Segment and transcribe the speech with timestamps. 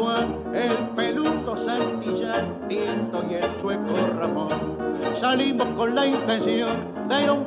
[0.00, 4.50] El peludo Santillán, Tinto y el chueco Ramón.
[5.14, 6.70] Salimos con la intención
[7.06, 7.46] de ir a un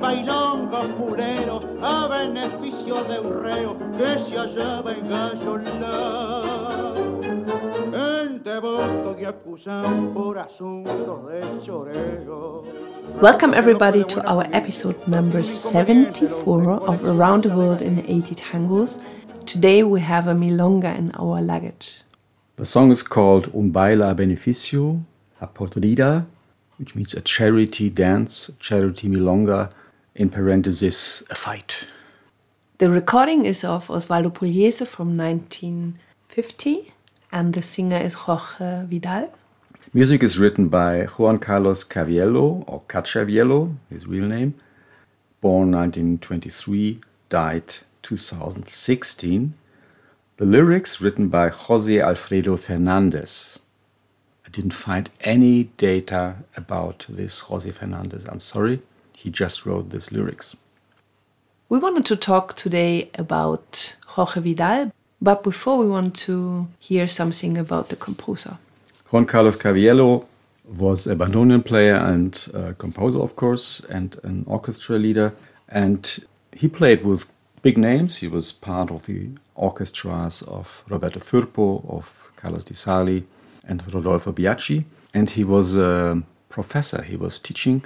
[1.82, 6.94] a beneficio de un reo que se hallaba en Gallola.
[13.20, 19.02] Welcome, everybody, to our episode number 74 of Around the World in 80 Tangos.
[19.46, 22.04] Today we have a milonga in our luggage.
[22.56, 25.04] The song is called Un baile a beneficio,
[25.42, 26.28] a podrida,
[26.78, 29.72] which means a charity dance, charity milonga,
[30.14, 31.92] in parenthesis, a fight.
[32.78, 36.94] The recording is of Osvaldo Pugliese from 1950,
[37.32, 39.34] and the singer is Jorge Vidal.
[39.92, 44.54] Music is written by Juan Carlos Caviello, or Cachaviello, his real name,
[45.42, 47.00] born 1923,
[47.30, 49.56] died 2016.
[50.44, 53.58] The lyrics written by Jose Alfredo Fernandez.
[54.46, 58.26] I didn't find any data about this Jose Fernandez.
[58.28, 58.82] I'm sorry.
[59.14, 60.58] He just wrote these lyrics.
[61.70, 67.58] We wanted to talk today about Jorge Vidal, but before we want to hear something
[67.58, 68.58] about the composer.
[69.12, 70.26] Juan Carlos Caviello
[70.66, 75.34] was a bandoneon player and uh, composer, of course, and an orchestra leader.
[75.70, 76.04] And
[76.52, 78.18] he played with big names.
[78.18, 83.24] He was part of the orchestras of Roberto Firpo, of Carlos Di Sarli,
[83.68, 84.86] and Rodolfo Biaggi.
[85.14, 87.02] And he was a professor.
[87.04, 87.84] He was teaching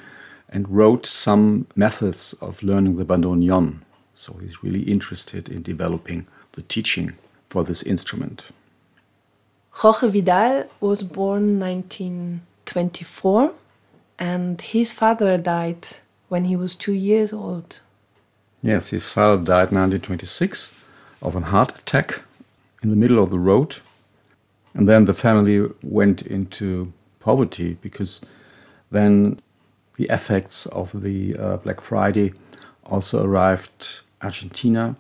[0.50, 3.80] and wrote some methods of learning the bandoneon.
[4.16, 7.14] So he's really interested in developing the teaching
[7.50, 8.46] for this instrument.
[9.72, 13.54] Jorge Vidal was born 1924
[14.18, 15.88] and his father died
[16.30, 17.82] when he was two years old.
[18.64, 20.87] Yes, his father died 1926
[21.22, 22.22] of a heart attack
[22.84, 23.78] in the middle of the road.
[24.74, 28.22] And then the family went into poverty because
[28.92, 29.40] then
[29.96, 32.34] the effects of the uh, Black Friday
[32.86, 34.96] also arrived Argentina,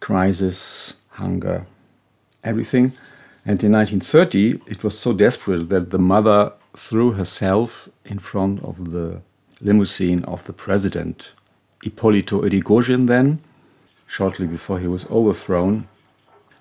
[0.00, 1.66] crisis, hunger,
[2.44, 2.92] everything.
[3.44, 8.92] And in 1930, it was so desperate that the mother threw herself in front of
[8.92, 9.22] the
[9.60, 11.32] limousine of the president,
[11.84, 13.40] Hipólito Yrigoyen, then,
[14.08, 15.86] shortly before he was overthrown.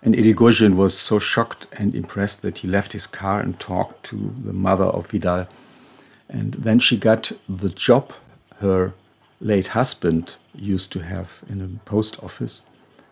[0.03, 4.35] And Irigoyen was so shocked and impressed that he left his car and talked to
[4.45, 5.47] the mother of Vidal.
[6.29, 8.13] And then she got the job
[8.59, 8.93] her
[9.39, 12.61] late husband used to have in a post office.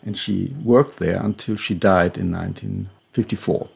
[0.04, 3.70] And she worked there until she died in 1954.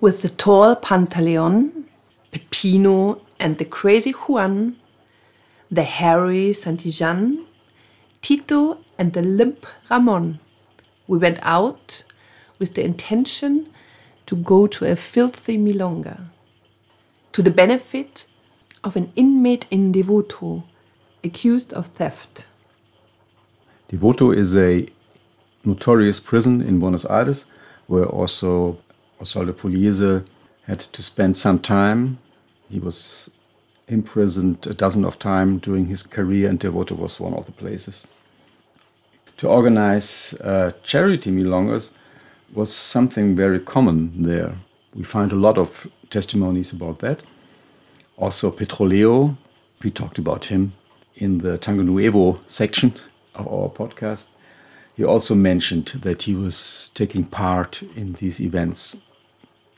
[0.00, 1.84] With the tall Pantaleon,
[2.30, 4.76] Peppino, and the crazy Juan,
[5.70, 7.44] the hairy Santillan,
[8.22, 10.40] Tito, and the limp Ramon,
[11.06, 12.04] we went out
[12.58, 13.70] with the intention
[14.26, 16.26] to go to a filthy milonga,
[17.32, 18.26] to the benefit
[18.84, 20.64] of an inmate in Devoto
[21.24, 22.46] accused of theft.
[23.88, 24.88] Devoto is a
[25.64, 27.46] notorious prison in Buenos Aires
[27.86, 28.78] where also
[29.20, 30.26] Osvaldo Pugliese
[30.66, 32.18] had to spend some time.
[32.68, 33.30] He was
[33.88, 38.06] imprisoned a dozen of times during his career, and Devoto was one of the places.
[39.38, 41.92] To organize uh, charity milongas
[42.52, 44.54] was something very common there.
[44.94, 47.22] We find a lot of testimonies about that.
[48.16, 49.36] Also, Petroleo,
[49.80, 50.72] we talked about him
[51.14, 52.94] in the Tango Nuevo section
[53.36, 54.26] of our podcast.
[54.96, 59.00] He also mentioned that he was taking part in these events.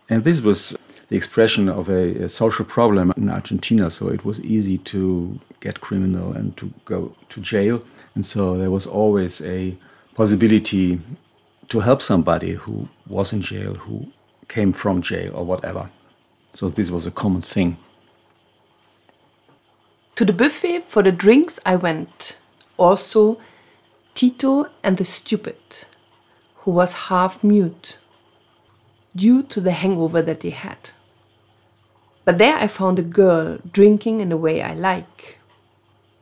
[0.09, 0.75] And this was
[1.11, 5.83] the expression of a, a, social problem in Argentina, so it was easy to get
[5.83, 7.83] criminal and to go to jail.
[8.15, 9.77] And so there was always a
[10.15, 11.01] possibility
[11.69, 14.09] to help somebody who was in jail, who
[14.49, 15.91] came from jail or whatever.
[16.53, 17.77] So this was a common thing.
[20.17, 22.39] To the buffet for the drinks I went.
[22.77, 23.39] Also,
[24.15, 25.57] Tito and the stupid,
[26.57, 27.99] who was half mute
[29.15, 30.91] due to the hangover that he had.
[32.25, 35.40] But there I found a girl drinking in the way I like.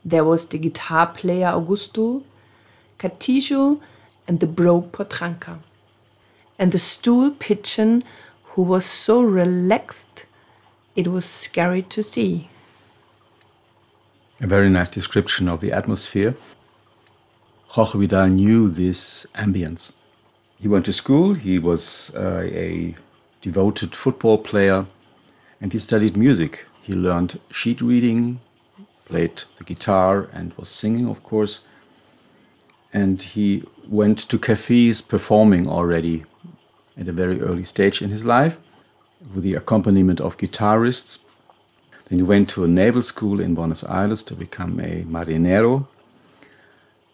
[0.03, 2.23] There was the guitar player Augusto,
[2.97, 3.79] Catillo,
[4.27, 5.59] and the broke Potranka,
[6.57, 8.03] and the stool pigeon
[8.43, 10.25] who was so relaxed
[10.95, 12.49] it was scary to see.
[14.41, 16.35] A very nice description of the atmosphere.
[17.67, 19.93] Jorge Vidal knew this ambience.
[20.59, 22.95] He went to school, he was uh, a
[23.41, 24.85] devoted football player,
[25.61, 26.65] and he studied music.
[26.81, 28.39] He learned sheet reading,
[29.09, 31.61] played the guitar, and was singing, of course.
[32.93, 36.23] And he went to cafes performing already.
[36.99, 38.57] at a very early stage in his life
[39.33, 41.23] with the accompaniment of guitarists.
[42.07, 45.87] Then he went to a naval school in Buenos Aires to become a marinero.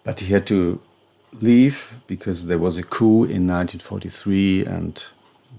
[0.04, 0.80] But he had to
[1.34, 5.06] leave because there was a coup in 1943 and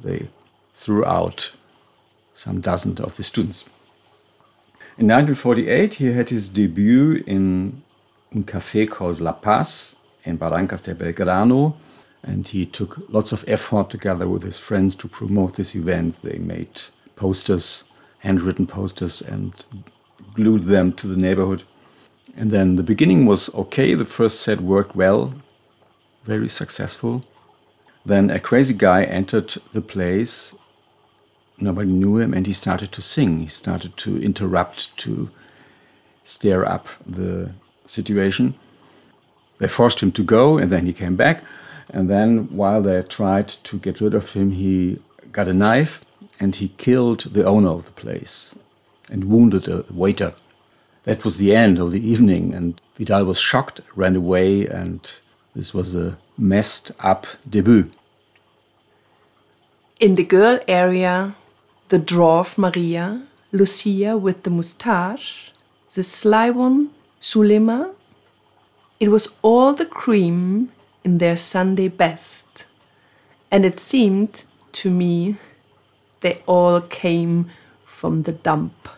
[0.03, 0.29] they
[0.75, 1.53] threw out
[2.35, 3.69] some dozen of the students.
[4.99, 7.83] In 1948, he had his debut in
[8.35, 9.95] a cafe called La Paz
[10.25, 11.75] in Barrancas de Belgrano,
[12.23, 16.23] and he took lots of effort together with his friends to promote this event.
[16.23, 16.81] They made
[17.15, 17.85] posters,
[18.21, 19.53] handwritten posters, and
[20.33, 21.65] glued them to the neighborhood.
[22.35, 23.93] And then the beginning was okay.
[23.93, 25.35] The first set worked well,
[26.25, 27.23] very successful.
[28.07, 30.55] Then a crazy guy entered the place.
[31.59, 33.39] Nobody knew him, and he started to sing.
[33.39, 35.31] He started to interrupt, to
[36.23, 37.55] stir up the
[37.87, 38.55] situation.
[39.59, 41.43] They forced him to go, and then he came back.
[41.89, 44.99] And then, while they tried to get rid of him, he
[45.33, 46.03] got a knife
[46.41, 48.55] and he killed the owner of the place
[49.11, 50.33] and wounded a waiter.
[51.05, 55.01] That was the end of the evening, and Vidal was shocked, ran away, and
[55.55, 57.91] this was a messed up debut.
[60.01, 61.37] In the girl area,
[61.89, 63.23] the dwarf Maria,
[63.53, 65.53] Lucia with the moustache,
[65.95, 66.91] the sly one,
[67.23, 67.95] Zulema,
[68.99, 70.73] it was all the cream
[71.05, 72.67] in their Sunday best.
[73.51, 75.37] And it seemed to me
[76.21, 77.51] they all came
[77.85, 78.89] from the dump.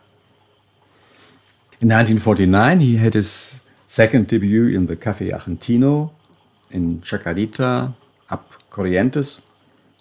[1.81, 6.11] In 1949, he had his second debut in the Café Argentino
[6.71, 7.95] in Chacarita,
[8.31, 9.41] up Corrientes.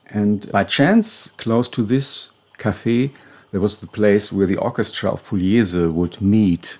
[0.07, 3.11] And by chance, close to this cafe,
[3.51, 6.77] there was the place where the orchestra of Pugliese would meet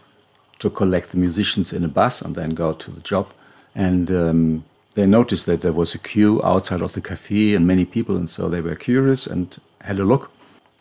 [0.60, 3.32] to collect the musicians in a bus and then go to the job.
[3.76, 4.66] And um,
[4.96, 8.30] they noticed that there was a queue outside of the cafe and many people, and
[8.30, 10.32] so they were curious and had a look.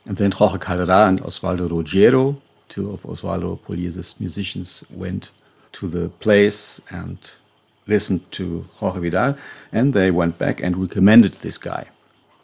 [0.07, 5.31] And then Jorge Caldara and Osvaldo Ruggiero, two of Osvaldo Pugliese's musicians, went
[5.73, 7.19] to the place and
[7.87, 9.37] listened to Jorge Vidal,
[9.73, 11.87] and they went back and recommended this guy.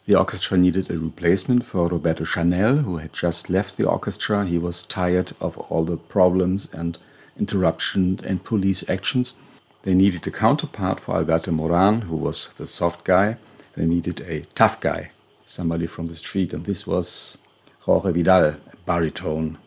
[0.05, 4.45] The orchestra needed a replacement for Roberto Chanel, who had just left the orchestra.
[4.45, 6.97] He was tired of all the problems and
[7.39, 9.35] interruptions and police actions.
[9.83, 13.37] They needed a counterpart for Alberto Moran, who was the soft guy.
[13.75, 15.11] They needed a tough guy,
[15.45, 17.37] somebody from the street, and this was
[17.79, 19.57] Jorge Vidal, a baritone.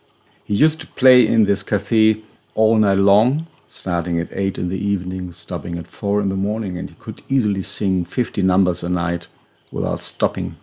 [0.45, 2.23] He used to play in this cafe
[2.55, 6.77] all night long, starting at 8 in the evening, stopping at 4 in the morning,
[6.77, 9.29] and he could easily sing 50 numbers a night
[9.77, 10.57] without stopping.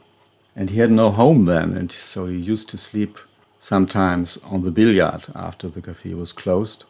[0.56, 3.18] And he had no home then, and so he used to sleep
[3.60, 6.84] sometimes on the billiard after the cafe was closed.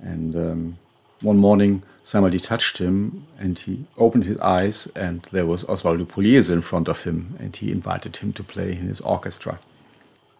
[0.00, 0.78] And um,
[1.22, 6.50] one morning, somebody touched him, and he opened his eyes, and there was Osvaldo Pugliese
[6.50, 9.58] in front of him, and he invited him to play in his orchestra.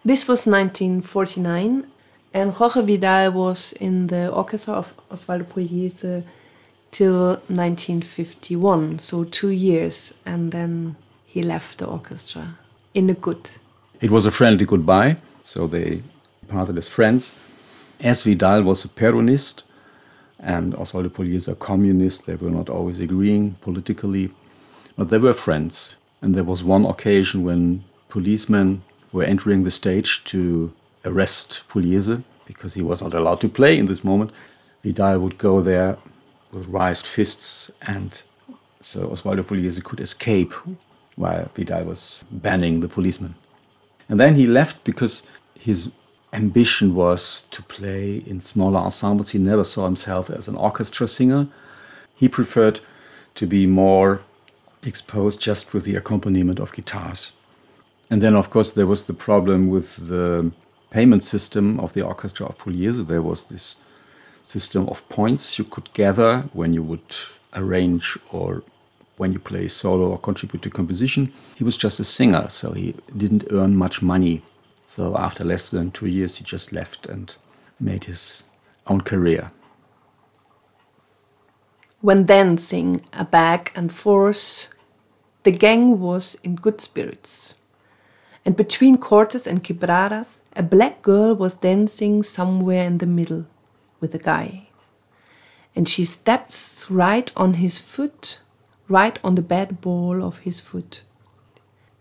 [0.05, 1.87] This was 1949,
[2.35, 6.25] and Jorge Vidal was in the orchestra of Osvaldo Pugliese
[6.91, 10.97] till 1951, so two years, and then
[11.37, 12.56] he left the orchestra
[12.94, 13.50] in a good.
[14.00, 16.00] It was a friendly goodbye, so they
[16.49, 17.38] parted as friends.
[18.02, 19.62] As Vidal was a Peronist
[20.40, 24.31] and Osvaldo Pugliese a communist, they were not always agreeing politically,
[24.97, 25.97] but they were friends.
[26.23, 30.73] And there was one occasion when policemen were entering the stage to
[31.05, 34.31] arrest Pugliese because he was not allowed to play in this moment.
[34.83, 35.99] Vidal would go there
[36.50, 38.23] with raised fists, and
[38.81, 40.55] so Osvaldo Pugliese could escape
[41.16, 43.35] while Vidal was banning the policemen.
[44.08, 45.26] And then he left because
[45.58, 45.90] his
[46.32, 49.32] ambition was to play in smaller ensembles.
[49.32, 51.49] He never saw himself as an orchestra singer.
[52.14, 52.80] He preferred
[53.35, 54.20] to be more
[54.85, 57.32] exposed just with the accompaniment of guitars.
[58.11, 60.52] And then, of course, there was the problem with the
[60.90, 63.06] payment system of the orchestra of Pugliese.
[63.06, 63.78] There was this
[64.42, 67.16] system of points you could gather when you would
[67.54, 68.62] arrange or
[69.16, 71.32] when you play solo or contribute to composition.
[71.56, 74.42] He was just a singer, so he didn't earn much money.
[74.87, 77.35] So after less than two years, he just left and
[77.80, 78.44] made his
[78.87, 79.50] own career.
[82.00, 84.68] When dancing a back and forth,
[85.42, 87.54] the gang was in good spirits.
[88.44, 93.46] And between Cortes and Quebradas, a black girl was dancing somewhere in the middle
[93.99, 94.68] with a guy.
[95.75, 98.40] And she steps right on his foot,
[98.88, 101.02] right on the bad ball of his foot.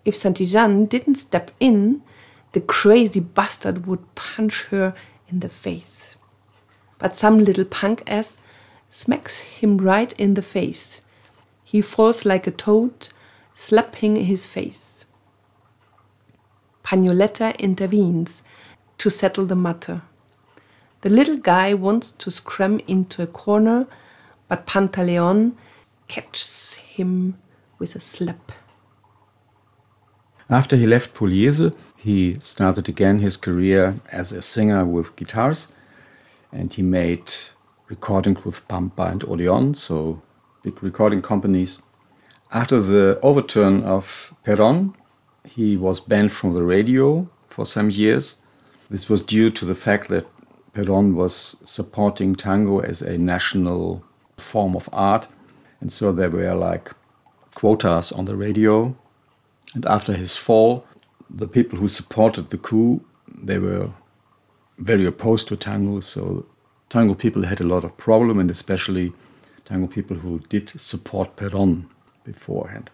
[0.03, 2.03] If Santillan didn't step in,
[2.51, 4.93] the crazy bastard would punch her
[5.27, 6.15] in the face.
[6.99, 8.37] But some little punk ass
[8.89, 11.03] smacks him right in the face.
[11.63, 13.09] He falls like a toad,
[13.55, 15.05] slapping his face.
[16.83, 18.43] Pagnoletta intervenes
[18.99, 20.03] to settle the matter.
[21.01, 23.87] The little guy wants to scram into a corner,
[24.47, 25.53] but Pantaleon
[26.07, 27.37] catches him
[27.79, 28.51] with a slap.
[30.49, 35.69] After he left Pugliese, he started again his career as a singer with guitars,
[36.51, 37.33] and he made
[37.87, 40.21] recordings with Pampa and Odeon, so
[40.63, 41.81] big recording companies.
[42.51, 44.93] After the overturn of Perón,
[45.43, 48.37] he was banned from the radio for some years.
[48.89, 50.27] This was due to the fact that
[50.73, 54.03] Perón was supporting tango as a national
[54.37, 55.27] form of art,
[55.81, 56.91] and so there were like
[57.53, 58.95] quotas on the radio.
[59.73, 60.85] And after his fall,
[61.29, 63.89] the people who supported the coup, they were
[64.77, 66.45] very opposed to tango, so
[66.89, 69.13] tango people had a lot of problem, and especially
[69.65, 71.85] tango people who did support Perón
[72.23, 72.89] beforehand.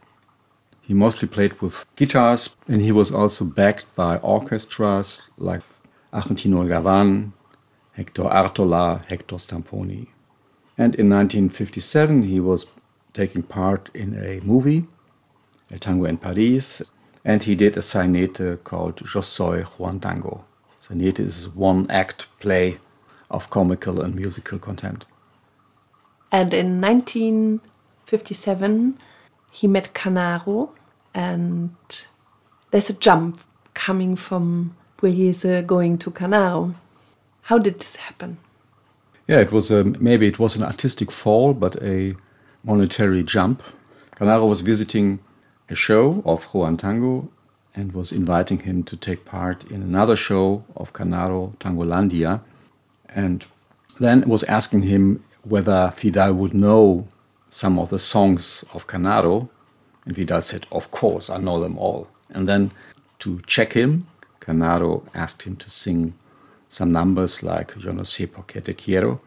[0.81, 5.61] He mostly played with guitars, and he was also backed by orchestras like
[6.11, 7.33] Argentino Galvan,
[7.93, 10.07] Hector Artola, Hector Stamponi.
[10.81, 12.65] And in 1957, he was
[13.13, 14.88] taking part in a movie,
[15.69, 16.81] El Tango in Paris,
[17.23, 20.43] and he did a sainete called Yo Soy Juan Tango.
[20.79, 22.79] Sainete is one act play
[23.29, 25.05] of comical and musical content.
[26.31, 28.97] And in 1957,
[29.51, 30.71] he met Canaro,
[31.13, 31.75] and
[32.71, 33.39] there's a jump
[33.75, 36.73] coming from Pugliese going to Canaro.
[37.43, 38.39] How did this happen?
[39.31, 42.17] Yeah, it was a, maybe it was an artistic fall, but a
[42.65, 43.63] monetary jump.
[44.17, 45.21] Canaro was visiting
[45.69, 47.31] a show of Juan Tango
[47.73, 52.41] and was inviting him to take part in another show of Canaro Tangolandia,
[53.07, 53.47] and
[54.01, 57.05] then was asking him whether Vidal would know
[57.50, 59.47] some of the songs of Canaro,
[60.05, 62.71] and Vidal said, "Of course, I know them all." And then
[63.19, 64.07] to check him,
[64.41, 66.15] Canaro asked him to sing
[66.71, 69.19] some numbers like Yo no sé por qué te quiero,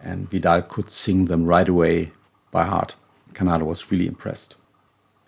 [0.00, 2.12] and Vidal could sing them right away
[2.52, 2.94] by heart.
[3.34, 4.56] Canaro was really impressed.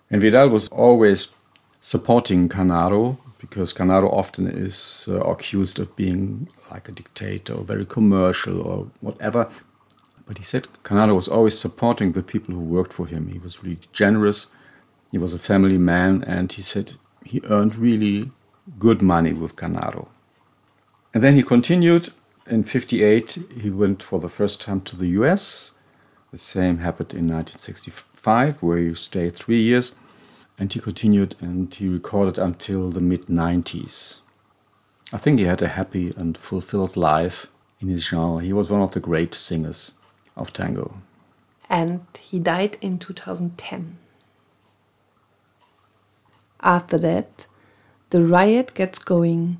[0.09, 1.33] And Vidal was always
[1.81, 7.85] supporting Canaro because Canaro often is uh, accused of being like a dictator or very
[7.85, 9.49] commercial or whatever.
[10.25, 13.27] But he said Canaro was always supporting the people who worked for him.
[13.27, 14.47] He was really generous.
[15.11, 16.93] He was a family man, and he said
[17.25, 18.31] he earned really
[18.77, 20.07] good money with Canaro.
[21.13, 22.09] And then he continued.
[22.47, 25.71] In 58, he went for the first time to the US.
[26.31, 29.95] The same happened in 1965, where he stayed three years.
[30.57, 34.19] And he continued and he recorded until the mid 90s.
[35.11, 37.47] I think he had a happy and fulfilled life
[37.79, 38.43] in his genre.
[38.43, 39.95] He was one of the great singers
[40.35, 41.01] of tango.
[41.69, 43.97] And he died in 2010.
[46.61, 47.47] After that,
[48.09, 49.59] the riot gets going.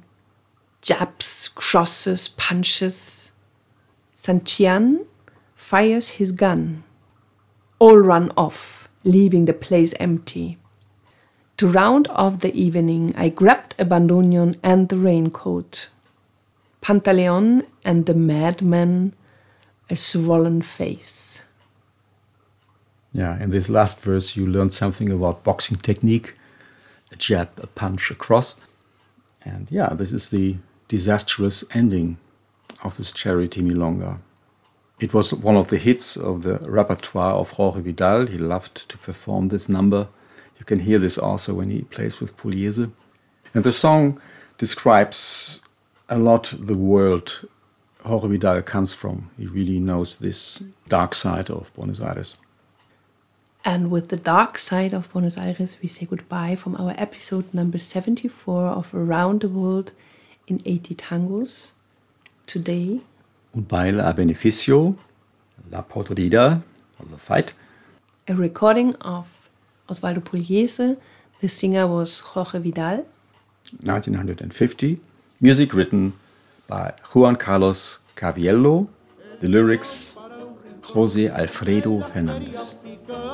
[0.81, 3.31] Jabs, crosses, punches.
[4.15, 5.05] Santillan
[5.55, 6.83] fires his gun.
[7.79, 10.57] All run off, leaving the place empty.
[11.57, 15.89] To round off the evening, I grabbed a bandoneon and the raincoat.
[16.81, 19.13] Pantaleon and the madman,
[19.89, 21.43] a swollen face.
[23.11, 26.35] Yeah, in this last verse, you learned something about boxing technique
[27.11, 28.55] a jab, a punch, a cross.
[29.43, 30.57] And yeah, this is the
[30.89, 32.17] disastrous ending
[32.83, 34.19] of this charity milonga.
[34.99, 38.27] It was one of the hits of the repertoire of Jorge Vidal.
[38.27, 40.09] He loved to perform this number.
[40.57, 42.91] You can hear this also when he plays with Pugliese.
[43.53, 44.19] And the song
[44.57, 45.61] describes
[46.09, 47.47] a lot the world
[48.03, 49.29] Jorge Vidal comes from.
[49.37, 52.35] He really knows this dark side of Buenos Aires.
[53.63, 57.77] And with the dark side of Buenos Aires, we say goodbye from our episode number
[57.77, 59.91] 74 of Around the World
[60.49, 61.71] in 80 Tangos.
[62.45, 63.01] Today.
[63.55, 64.95] Un baile a beneficio,
[65.71, 66.61] La Podrida,
[66.99, 67.53] or The Fight.
[68.27, 69.49] A recording of
[69.87, 70.97] Osvaldo Pugliese.
[71.41, 73.05] The singer was Jorge Vidal.
[73.83, 74.99] 1950.
[75.41, 76.13] Music written
[76.67, 78.89] by Juan Carlos Caviello.
[79.39, 80.17] The lyrics
[80.93, 82.75] Jose Alfredo Fernandez.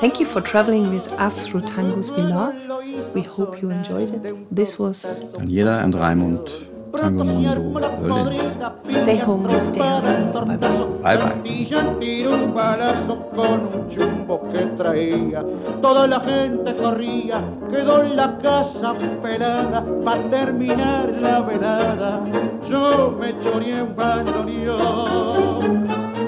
[0.00, 3.14] Thank you for traveling with us through tangos we love.
[3.14, 4.54] We hope you enjoyed it.
[4.54, 8.52] This was Daniela and Raimund, Tango Mundo, Berlin.
[8.92, 10.24] Stay home, stay healthy.
[10.32, 12.26] Bye bye.
[12.26, 15.44] Un balazo con un chumbo que traía.
[15.80, 22.24] Toda la gente corría, quedó la casa pelada para terminar la velada.
[22.68, 25.86] Yo me choreé un bandoneón,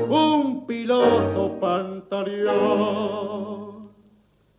[0.08, 2.98] un piloto pantaleón.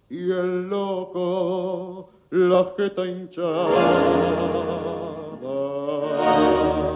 [0.10, 4.99] Y el loco la jeta hinchada.
[6.20, 6.89] Senhor.